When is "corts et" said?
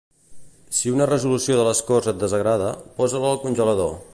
1.91-2.19